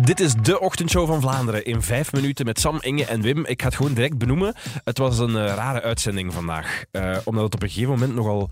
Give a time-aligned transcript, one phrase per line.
[0.00, 3.44] Dit is de ochtendshow van Vlaanderen in vijf minuten met Sam, Inge en Wim.
[3.46, 4.54] Ik ga het gewoon direct benoemen.
[4.84, 6.84] Het was een eh, rare uitzending vandaag.
[6.90, 8.50] Eh, omdat het op een gegeven moment nogal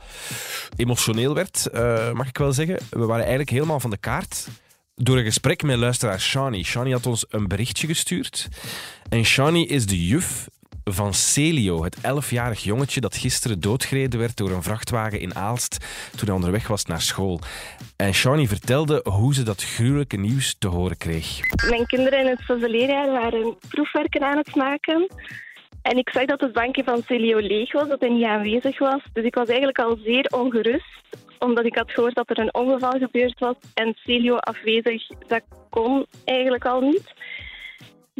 [0.76, 2.78] emotioneel werd, eh, mag ik wel zeggen.
[2.90, 4.48] We waren eigenlijk helemaal van de kaart
[4.94, 6.64] door een gesprek met luisteraar Shani.
[6.64, 8.48] Shani had ons een berichtje gestuurd.
[9.08, 10.48] En Shani is de juf
[10.92, 15.78] van Celio, het elfjarig jongetje dat gisteren doodgereden werd door een vrachtwagen in Aalst
[16.16, 17.40] toen hij onderweg was naar school.
[17.96, 21.40] En Shani vertelde hoe ze dat gruwelijke nieuws te horen kreeg.
[21.68, 25.08] Mijn kinderen in het zesde waren proefwerken aan het maken.
[25.82, 29.00] En ik zag dat het bankje van Celio leeg was, dat hij niet aanwezig was.
[29.12, 31.00] Dus ik was eigenlijk al zeer ongerust,
[31.38, 33.54] omdat ik had gehoord dat er een ongeval gebeurd was.
[33.74, 37.12] En Celio afwezig, dat kon eigenlijk al niet.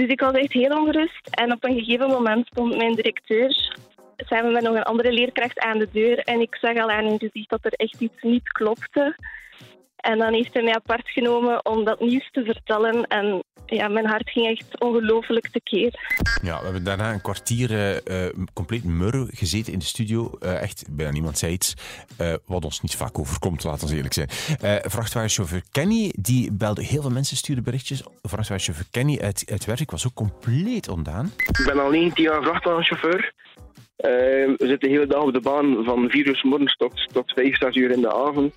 [0.01, 1.29] Dus ik was echt heel ongerust.
[1.31, 3.77] En op een gegeven moment stond mijn directeur
[4.17, 6.19] samen met nog een andere leerkracht aan de deur.
[6.19, 9.17] En ik zag al aan hun gezicht dat er echt iets niet klopte.
[10.01, 13.07] En dan heeft hij mij apart genomen om dat nieuws te vertellen.
[13.07, 15.95] En ja, mijn hart ging echt ongelooflijk tekeer.
[16.43, 20.31] Ja, we hebben daarna een kwartier eh, eh, compleet murr gezeten in de studio.
[20.41, 21.75] Eh, echt, bijna niemand zei iets.
[22.19, 24.29] Eh, wat ons niet vaak overkomt, laten we eerlijk zijn.
[24.61, 28.03] Eh vrachtwagenchauffeur Kenny, die belde heel veel mensen, stuurde berichtjes.
[28.23, 31.33] Vrachtwagenchauffeur Kenny uit, uit Werk was ook compleet ontdaan.
[31.37, 33.33] Ik ben al 19 jaar vrachtwagenchauffeur.
[33.97, 37.33] We zitten de hele dag op de baan van 4 uur s morgens tot, tot
[37.33, 38.55] 5, 6 uur in de avond.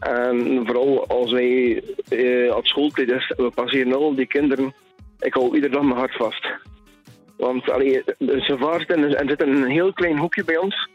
[0.00, 4.74] En vooral als wij eh, op schooltijd is, we passeren al die kinderen.
[5.18, 6.46] Ik hou iedere dag mijn hart vast.
[7.36, 10.88] Want allee, ze vaart en er zit een heel klein hoekje bij ons.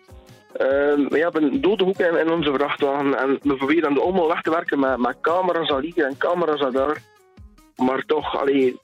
[0.53, 0.67] Eh,
[1.09, 4.50] we hebben dode hoek in, in onze vrachtwagen en we proberen dan allemaal weg te
[4.50, 7.02] werken met, met camera's al hier en camera's al daar.
[7.75, 8.80] Maar toch, allee,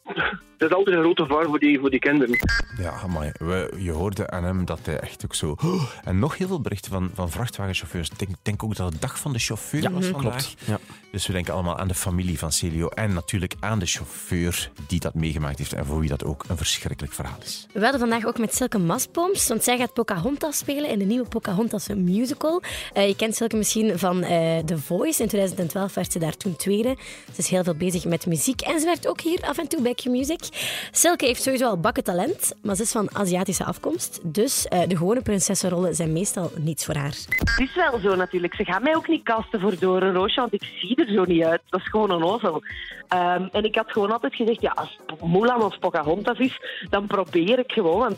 [0.61, 2.37] het is altijd een grote gevaar voor die, voor die kinderen.
[2.77, 2.93] Ja.
[3.37, 5.55] We, je hoorde aan hem dat hij echt ook zo...
[6.03, 8.09] En nog heel veel berichten van, van vrachtwagenchauffeurs.
[8.09, 10.31] Ik denk, denk ook dat het dag van de chauffeur was vandaag.
[10.31, 10.55] klopt.
[10.65, 10.79] Ja.
[11.11, 14.99] Dus we denken allemaal aan de familie van Celio en natuurlijk aan de chauffeur die
[14.99, 17.67] dat meegemaakt heeft en voor wie dat ook een verschrikkelijk verhaal is.
[17.73, 21.27] We hadden vandaag ook met Silke Maspooms, want zij gaat Pocahontas spelen in de nieuwe
[21.27, 22.61] Pocahontas musical.
[22.93, 25.21] Eh, je kent Silke misschien van eh, The Voice.
[25.21, 26.95] In 2012 werd ze daar toen tweede.
[27.33, 29.81] Ze is heel veel bezig met muziek en ze werkt ook hier af en toe
[29.81, 30.49] bij Q-Music.
[30.91, 34.19] Silke heeft sowieso al bakken talent, maar ze is van Aziatische afkomst.
[34.23, 37.15] Dus eh, de gewone prinsessenrollen zijn meestal niets voor haar.
[37.27, 38.55] Het is wel zo natuurlijk.
[38.55, 41.61] Ze gaan mij ook niet kasten voor Doornroosje, want ik zie er zo niet uit.
[41.69, 42.63] Dat is gewoon een ozel.
[43.07, 47.59] Ehm, en ik had gewoon altijd gezegd, ja, als Mulan of Pocahontas is, dan probeer
[47.59, 48.17] ik gewoon, want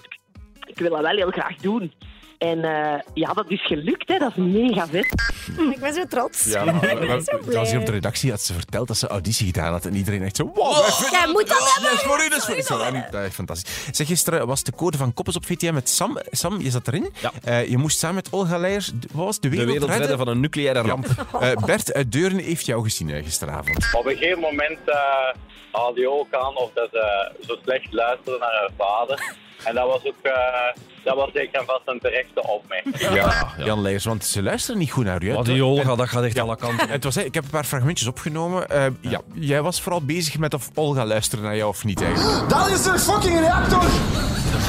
[0.65, 1.93] ik wil dat wel heel graag doen.
[2.43, 4.17] En eh, ja, dat is gelukt, hè.
[4.17, 5.05] dat is mega vet.
[5.71, 6.43] Ik ben zo trots.
[6.45, 7.85] Ja, maar, ik ben zo Als hij op de blij.
[7.93, 10.51] redactie had ze verteld dat ze auditie gedaan had en iedereen echt zo...
[10.53, 10.75] Wow,
[11.11, 11.91] Jij moet dat hebben!
[11.91, 13.01] dat is voor u, dat is voor u.
[13.11, 13.87] Dat is echt fantastisch.
[13.91, 16.17] Zeg, gisteren was de code van Koppes op VTM met Sam.
[16.31, 17.09] Sam, je zat erin.
[17.21, 17.31] Ja.
[17.43, 20.17] Eh, je moest samen met Olga Leijers, de- wat was de De wereld, wereld redden
[20.17, 21.05] van een nucleaire ramp.
[21.39, 23.89] Eh, Bert uit Deuren heeft jou gezien gisteravond.
[23.93, 24.95] Op een gegeven moment uh,
[25.71, 29.35] haalde je ook aan of dat ze zo slecht luisterde naar haar vader.
[29.63, 30.33] En dat was ook eh,
[31.03, 32.99] dat was zeker en vast een terechte opmerking.
[32.99, 35.29] Ja, Jan Leijers, want ze luisteren niet goed naar u.
[35.29, 35.35] hè?
[35.35, 36.89] Wat die Olga, dat gaat echt alle kanten.
[36.89, 38.69] Het was, ik heb een paar fragmentjes opgenomen.
[38.69, 39.21] Eh, ja.
[39.33, 42.49] jij was vooral bezig met of Olga luisterde naar jou of niet eigenlijk.
[42.49, 43.83] Dat is een fucking reactor!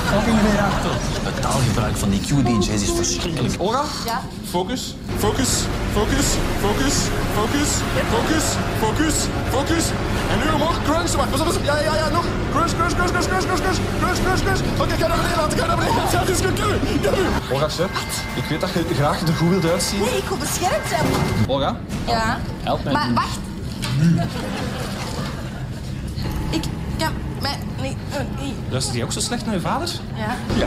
[0.05, 0.91] Fucking reactor.
[1.25, 3.55] Het taalgebruik van die Q-DJ's is verschrikkelijk.
[3.59, 3.84] Olga?
[4.06, 4.22] Ja?
[4.49, 6.28] Focus, focus, focus,
[6.60, 6.97] focus,
[7.37, 7.69] focus,
[8.12, 8.44] focus,
[8.81, 9.16] focus,
[9.55, 9.84] focus.
[10.31, 11.12] En nu omhoog, crunch.
[11.12, 11.65] Wacht, pas op, pas op.
[11.65, 12.25] Ja, ja, ja, nog.
[12.53, 14.60] Crunch, crunch, crunch, crunch, crunch, crunch, crunch, crunch, crunch, crunch.
[14.82, 15.94] Oké, ga naar beneden laten, ga naar beneden.
[17.03, 17.55] Ja, nu, nu.
[17.55, 17.91] Olga, chef,
[18.34, 20.00] ik weet dat je graag er goed wilt uitzien.
[20.00, 21.05] Nee, ik wil beschermd zijn.
[21.47, 22.38] Olga, Ja.
[22.62, 22.93] help mij.
[22.93, 23.38] Maar wacht.
[26.50, 26.62] Ik
[26.99, 27.96] kan mij niet...
[28.12, 28.54] eh, niet.
[28.70, 29.88] Luister je ook zo slecht naar je vader?
[30.16, 30.66] Ja.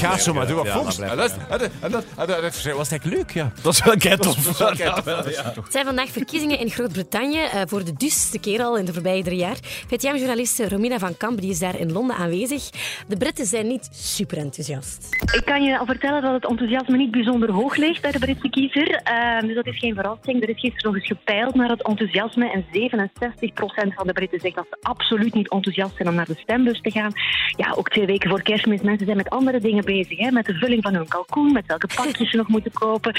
[0.00, 0.66] Gaat door.
[0.66, 3.30] Ja, Volgens dat en dat, en dat, en dat, en dat, dat was eigenlijk leuk,
[3.30, 3.52] ja.
[3.62, 4.58] Dat is wel kei tof.
[4.58, 9.22] Het zijn vandaag verkiezingen in Groot-Brittannië eh, voor de duizendste keer al in de voorbije
[9.22, 9.56] drie jaar.
[9.88, 12.70] VTM-journaliste Romina van Kamp die is daar in Londen aanwezig.
[13.06, 15.06] De Britten zijn niet super enthousiast.
[15.32, 18.48] Ik kan je al vertellen dat het enthousiasme niet bijzonder hoog ligt bij de Britse
[18.50, 18.88] kiezer.
[19.04, 20.42] Eh, dus dat is geen verrassing.
[20.42, 22.50] Er is gisteren nog eens gepeild naar het enthousiasme.
[22.50, 26.38] En 67% van de Britten zegt dat ze absoluut niet enthousiast zijn om naar de
[26.42, 27.12] stembus te gaan.
[27.56, 28.82] Ja, ook twee weken voor kerstmis.
[28.82, 30.18] Mensen zijn met andere dingen bezig.
[30.18, 30.30] Hè?
[30.30, 33.14] Met de vulling van hun kalkoen, met welke pakjes ze nog moeten kopen.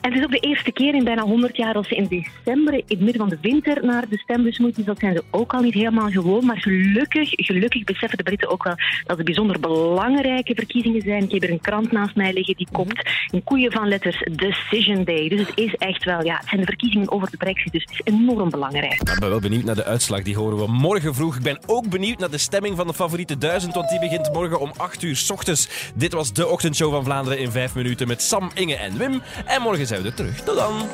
[0.00, 2.74] En het is ook de eerste keer in bijna 100 jaar dat ze in december,
[2.74, 4.76] in het midden van de winter, naar de stembus moeten.
[4.76, 6.46] Dus dat zijn ze ook al niet helemaal gewoon.
[6.46, 8.74] Maar gelukkig, gelukkig beseffen de Britten ook wel
[9.06, 11.22] dat het bijzonder belangrijke verkiezingen zijn.
[11.22, 15.04] Ik heb er een krant naast mij liggen die komt in koeien van letters Decision
[15.04, 15.28] Day.
[15.28, 17.72] Dus het is echt wel, ja, het zijn de verkiezingen over de brexit.
[17.72, 18.92] Dus het is enorm belangrijk.
[18.92, 20.22] Ik ben wel benieuwd naar de uitslag.
[20.22, 21.31] Die horen we morgen vroeg.
[21.36, 24.60] Ik ben ook benieuwd naar de stemming van de favoriete duizend, want die begint morgen
[24.60, 25.68] om 8 uur s ochtends.
[25.94, 29.22] Dit was de ochtendshow van Vlaanderen in 5 minuten met Sam, Inge en Wim.
[29.46, 30.40] En morgen zijn we er terug.
[30.40, 30.88] Tot dan.